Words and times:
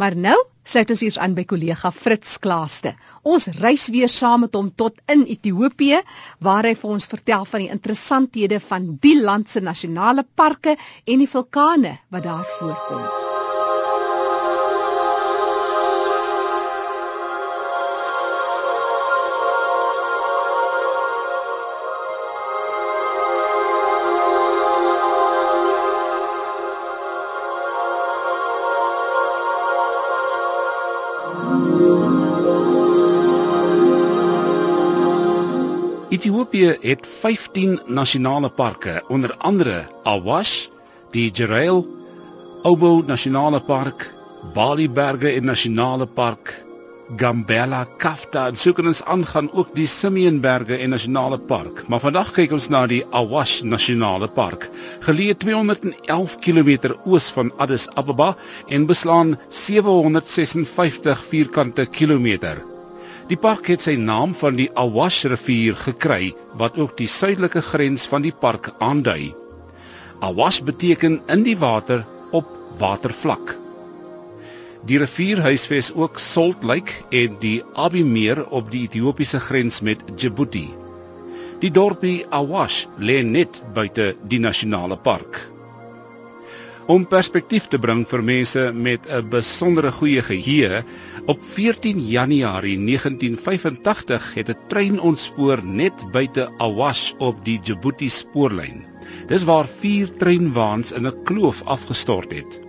Maar 0.00 0.16
nou 0.16 0.36
sluit 0.64 0.90
ons 0.94 1.02
eers 1.04 1.18
aan 1.20 1.34
by 1.36 1.44
kollega 1.50 1.90
Fritz 1.92 2.38
Klaaste. 2.40 2.94
Ons 3.34 3.50
reis 3.60 3.88
weer 3.92 4.08
saam 4.08 4.46
met 4.46 4.56
hom 4.56 4.70
tot 4.82 4.96
in 5.12 5.26
Ethiopië 5.34 6.00
waar 6.48 6.68
hy 6.68 6.74
vir 6.82 6.96
ons 6.96 7.10
vertel 7.14 7.44
van 7.52 7.66
die 7.66 7.72
interessanthede 7.76 8.64
van 8.70 8.92
die 9.04 9.18
land 9.20 9.52
se 9.52 9.60
nasionale 9.60 10.24
parke 10.42 10.78
en 11.04 11.24
die 11.26 11.32
vulkane 11.36 11.98
wat 12.08 12.30
daar 12.30 12.46
voorkom. 12.58 13.19
Ethiopië 36.10 36.76
het 36.80 37.06
15 37.06 37.80
nasionale 37.86 38.48
parke, 38.48 39.02
onder 39.08 39.34
andere 39.38 39.84
Awash, 40.02 40.66
die 41.10 41.30
Jerail, 41.30 41.86
Obo 42.62 43.02
Nasionale 43.06 43.60
Park, 43.60 44.14
Bali 44.54 44.88
Berge 44.90 45.30
en 45.30 45.44
Nasionale 45.44 46.06
Park, 46.06 46.64
Gambela, 47.16 47.84
Kafta 47.98 48.48
en 48.50 48.58
soek 48.58 48.82
ons 48.82 49.04
aangaan 49.04 49.52
ook 49.52 49.70
die 49.74 49.86
Simeonberge 49.86 50.80
en 50.82 50.90
Nasionale 50.96 51.38
Park. 51.38 51.84
Maar 51.88 52.02
vandag 52.02 52.34
kyk 52.34 52.56
ons 52.58 52.68
na 52.74 52.82
die 52.90 53.04
Awash 53.22 53.60
Nasionale 53.62 54.26
Park, 54.34 54.66
geleë 55.06 55.38
211 55.46 56.36
km 56.42 56.90
oos 57.04 57.30
van 57.38 57.54
Addis 57.62 57.86
Ababa 57.94 58.32
en 58.66 58.90
beslaan 58.90 59.36
756 59.62 61.24
vierkante 61.30 61.86
kilometer. 61.86 62.66
Die 63.30 63.38
park 63.38 63.68
het 63.70 63.78
sy 63.84 63.92
naam 63.94 64.32
van 64.34 64.56
die 64.58 64.66
Awash 64.80 65.20
rivier 65.30 65.76
gekry 65.78 66.32
wat 66.58 66.78
ook 66.82 66.96
die 66.98 67.06
suidelike 67.06 67.60
grens 67.62 68.08
van 68.10 68.24
die 68.26 68.32
park 68.34 68.72
aandui. 68.82 69.30
Awash 70.26 70.58
beteken 70.66 71.20
in 71.30 71.44
die 71.46 71.54
water 71.60 72.02
op 72.34 72.50
watervlak. 72.80 73.52
Die 74.90 74.98
rivier 74.98 75.44
huisves 75.46 75.92
ook 75.94 76.18
Salt 76.18 76.66
Lake 76.66 77.06
en 77.20 77.38
die 77.38 77.60
Abimeer 77.78 78.42
op 78.50 78.72
die 78.74 78.82
Ethiopiese 78.88 79.38
grens 79.46 79.78
met 79.80 80.02
Djibouti. 80.10 80.66
Die 81.62 81.70
dorpie 81.70 82.26
Awash 82.34 82.88
lê 82.98 83.20
net 83.22 83.62
buite 83.76 84.16
die 84.26 84.42
nasionale 84.42 84.98
park. 84.98 85.38
Om 86.90 87.04
perspektief 87.06 87.68
te 87.70 87.78
bring 87.78 88.00
vir 88.10 88.22
mense 88.26 88.62
met 88.84 89.04
'n 89.06 89.28
besondere 89.30 89.92
goeie 89.94 90.22
geheue, 90.28 90.80
op 91.32 91.44
14 91.50 92.00
Januarie 92.06 92.78
1985 92.78 94.26
het 94.34 94.50
'n 94.50 94.56
trein 94.72 94.98
ontspoor 95.10 95.62
net 95.62 96.02
buite 96.16 96.48
Awash 96.58 97.12
op 97.28 97.44
die 97.44 97.60
Djibouti 97.62 98.10
spoorlyn. 98.10 98.82
Dis 99.28 99.46
waar 99.52 99.70
vier 99.76 100.10
treinwaans 100.24 100.92
in 100.92 101.06
'n 101.06 101.22
kloof 101.24 101.62
afgestort 101.64 102.32
het. 102.32 102.60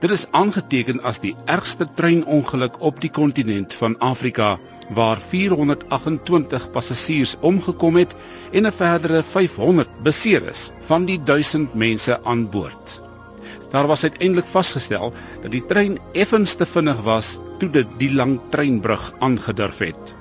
Dit 0.00 0.10
is 0.10 0.26
aangeteken 0.30 1.02
as 1.02 1.24
die 1.24 1.34
ergste 1.46 1.88
treinongeluk 1.94 2.80
op 2.80 3.00
die 3.00 3.10
kontinent 3.10 3.74
van 3.74 3.98
Afrika 3.98 4.58
waar 4.90 5.20
428 5.20 6.70
passasiers 6.70 7.36
omgekom 7.40 7.96
het 7.96 8.16
en 8.52 8.66
'n 8.66 8.72
verdere 8.72 9.22
500 9.22 10.02
beseer 10.02 10.48
is 10.48 10.72
van 10.80 11.04
die 11.04 11.22
1000 11.22 11.74
mense 11.74 12.24
aan 12.24 12.50
boord. 12.50 13.09
Daar 13.70 13.86
was 13.86 14.02
uiteindelik 14.02 14.46
vasgestel 14.50 15.12
dat 15.42 15.50
die 15.54 15.62
trein 15.66 15.98
effens 16.12 16.54
te 16.58 16.66
vinnig 16.66 17.02
was 17.06 17.36
toe 17.62 17.68
dit 17.70 17.90
die 18.00 18.10
lang 18.14 18.38
treinbrug 18.50 19.12
aangedurf 19.22 19.78
het. 19.84 20.14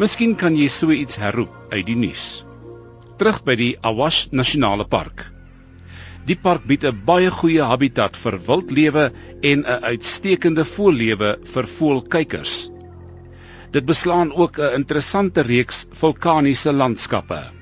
Miskien 0.00 0.34
kan 0.36 0.56
jy 0.56 0.68
so 0.72 0.90
iets 0.92 1.16
herroep 1.20 1.52
uit 1.72 1.86
die 1.88 1.96
nuus. 1.96 2.26
Terug 3.20 3.42
by 3.44 3.56
die 3.60 3.70
Awash 3.86 4.26
Nasionale 4.32 4.84
Park. 4.84 5.24
Die 6.28 6.36
park 6.38 6.66
bied 6.70 6.84
'n 6.84 7.00
baie 7.06 7.30
goeie 7.30 7.64
habitat 7.66 8.16
vir 8.24 8.36
wildlewe 8.48 9.06
en 9.52 9.64
'n 9.64 9.84
uitstekende 9.92 10.64
voëllewe 10.74 11.30
vir 11.54 11.66
voëlkykers. 11.76 12.54
Dit 13.72 13.84
beslaan 13.88 14.32
ook 14.32 14.58
'n 14.58 14.74
interessante 14.80 15.40
reeks 15.42 15.86
vulkaniese 16.02 16.72
landskappe. 16.72 17.61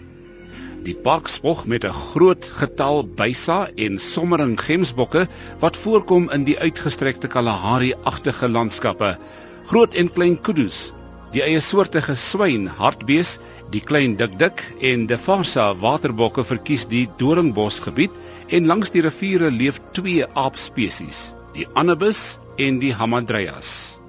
Die 0.81 0.95
park 0.97 1.29
spog 1.29 1.67
met 1.69 1.85
'n 1.85 1.93
groot 1.93 2.45
getal 2.59 3.03
bysa 3.05 3.69
en 3.87 3.99
sommering 3.99 4.55
gemsbokke 4.61 5.27
wat 5.61 5.77
voorkom 5.77 6.31
in 6.31 6.45
die 6.45 6.59
uitgestrekte 6.59 7.29
Kalahari-agtige 7.29 8.49
landskappe. 8.49 9.19
Groot 9.67 9.95
en 9.95 10.13
klein 10.13 10.41
kudus, 10.41 10.93
die 11.33 11.43
eie 11.43 11.61
soortige 11.61 12.15
swyn, 12.15 12.67
hartbees, 12.67 13.39
die 13.71 13.81
klein 13.81 14.17
dikdik 14.17 14.65
en 14.81 15.07
die 15.07 15.19
farsa 15.19 15.75
waterbokke 15.75 16.45
verkies 16.45 16.87
die 16.87 17.07
doringbosgebied 17.19 18.17
en 18.49 18.67
langs 18.67 18.91
die 18.91 19.05
riviere 19.05 19.51
leef 19.51 19.81
twee 19.93 20.25
aapspesies, 20.35 21.35
die 21.53 21.69
anubis 21.75 22.39
en 22.57 22.81
die 22.81 22.95
hamadryas. 22.95 24.01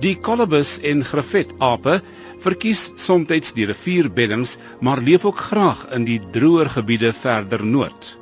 Die 0.00 0.14
kolobus 0.14 0.78
en 0.78 1.04
grafet 1.04 1.52
ape 1.58 2.00
verkies 2.40 2.92
soms 2.96 3.52
die 3.56 3.66
rivierbeddings, 3.68 4.58
maar 4.80 5.00
leef 5.00 5.24
ook 5.24 5.38
graag 5.50 5.86
in 5.96 6.04
die 6.08 6.20
droër 6.32 6.70
gebiede 6.76 7.12
verder 7.12 7.64
noord. 7.64 8.16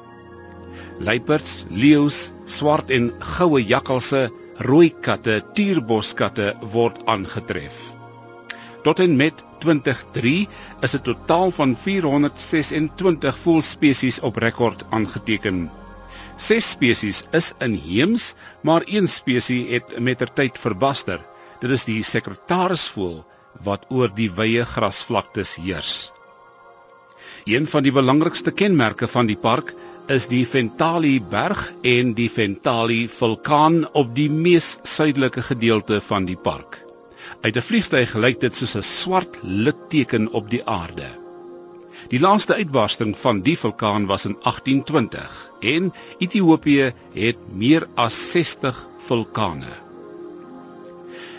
Luiperds, 0.98 1.64
leeu's, 1.70 2.32
swart 2.44 2.90
en 2.90 3.12
goue 3.36 3.62
jakkalse, 3.62 4.28
rooi 4.58 4.90
katte, 4.90 5.42
tierboskatte 5.54 6.54
word 6.72 6.98
aangetref. 7.06 7.92
Tot 8.82 8.98
en 9.04 9.16
met 9.16 9.44
2003 9.62 10.48
is 10.82 10.94
'n 10.96 11.02
totaal 11.02 11.50
van 11.50 11.76
426 11.76 13.38
voëlspesies 13.44 14.20
op 14.20 14.36
rekord 14.36 14.84
aangeteken. 14.90 15.70
Ses 16.36 16.70
spesies 16.70 17.24
is 17.32 17.54
inheems, 17.60 18.34
maar 18.62 18.82
een 18.86 19.08
spesies 19.08 19.70
het 19.70 19.98
mettertyd 19.98 20.58
verbaster. 20.58 21.20
Dit 21.60 21.70
is 21.70 21.84
die 21.84 22.02
sekretarisvoël 22.02 23.24
wat 23.64 23.86
oor 23.90 24.12
die 24.14 24.30
wye 24.30 24.64
grasvlaktes 24.64 25.56
heers. 25.62 26.12
Een 27.48 27.66
van 27.66 27.82
die 27.82 27.92
belangrikste 27.92 28.52
kenmerke 28.52 29.06
van 29.08 29.26
die 29.26 29.38
park 29.40 29.72
is 30.08 30.26
die 30.28 30.44
Ventali 30.48 31.18
berg 31.20 31.62
en 31.86 32.14
die 32.16 32.28
Ventali 32.32 33.06
vulkaan 33.12 33.82
op 33.92 34.14
die 34.16 34.28
mees 34.30 34.78
suidelike 34.82 35.42
gedeelte 35.42 36.00
van 36.00 36.28
die 36.28 36.36
park. 36.36 36.78
Uit 37.44 37.56
'n 37.56 37.66
vliegtyg 37.70 38.14
lyk 38.14 38.40
dit 38.40 38.54
soos 38.54 38.76
'n 38.76 38.82
swart 38.82 39.38
litteken 39.42 40.30
op 40.32 40.50
die 40.50 40.64
aarde. 40.64 41.08
Die 42.08 42.20
laaste 42.20 42.54
uitbarsting 42.54 43.16
van 43.18 43.40
die 43.40 43.58
vulkaan 43.58 44.06
was 44.06 44.24
in 44.24 44.36
1820 44.42 45.50
en 45.60 45.92
Ethiopië 46.18 46.92
het 47.12 47.36
meer 47.52 47.88
as 47.94 48.30
60 48.30 48.86
vulkane. 48.98 49.87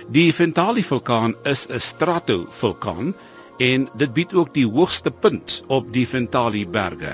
Die 0.09 0.31
Ventali 0.33 0.81
vulkaan 0.81 1.35
is 1.45 1.67
'n 1.69 1.79
stratovulkaan 1.79 3.13
en 3.61 3.83
dit 4.01 4.13
bied 4.13 4.31
ook 4.33 4.53
die 4.53 4.65
hoogste 4.65 5.11
punt 5.11 5.63
op 5.67 5.91
die 5.93 6.07
Ventali 6.07 6.63
berge. 6.67 7.13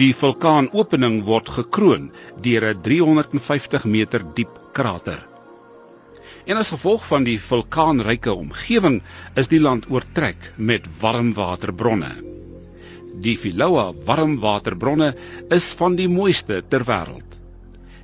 Die 0.00 0.14
vulkaanopening 0.16 1.18
word 1.26 1.48
gekroon 1.58 2.08
deur 2.40 2.64
'n 2.70 2.80
350 2.86 3.84
meter 3.84 4.24
diep 4.34 4.56
krater. 4.72 5.20
En 6.46 6.56
as 6.56 6.72
gevolg 6.72 7.06
van 7.06 7.24
die 7.28 7.38
vulkaanryke 7.40 8.32
omgewing 8.32 9.02
is 9.34 9.48
die 9.52 9.60
land 9.60 9.90
oortrek 9.90 10.52
met 10.56 10.88
warmwaterbronne. 11.00 12.12
Die 13.20 13.36
Filoa 13.36 13.92
warmwaterbronne 14.04 15.14
is 15.50 15.72
van 15.72 15.96
die 15.96 16.08
mooiste 16.08 16.62
ter 16.68 16.88
wêreld. 16.88 17.36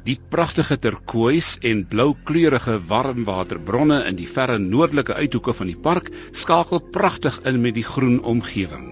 Die 0.02 0.16
pragtige 0.34 0.74
turkoois 0.82 1.48
en 1.70 1.84
bloukleurige 1.86 2.80
warmwaterbronne 2.90 4.00
in 4.08 4.16
die 4.18 4.26
verre 4.26 4.56
noordelike 4.58 5.14
uithoeke 5.14 5.54
van 5.54 5.70
die 5.70 5.78
park 5.84 6.10
skakel 6.44 6.82
pragtig 6.96 7.38
in 7.46 7.60
met 7.62 7.76
die 7.78 7.86
groen 7.86 8.18
omgewing. 8.32 8.88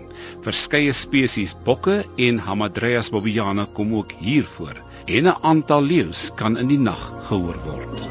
Verskeie 0.47 0.95
spesies 0.95 1.57
bokke 1.67 2.05
en 2.29 2.39
Hamadryas 2.47 3.11
bobiana 3.11 3.67
kom 3.75 3.97
ook 3.99 4.15
hier 4.23 4.47
voor 4.57 4.79
en 5.07 5.27
'n 5.27 5.39
aantal 5.43 5.83
leeu's 5.83 6.31
kan 6.37 6.57
in 6.57 6.69
die 6.69 6.79
nag 6.79 7.03
gehoor 7.27 7.59
word. 7.67 8.07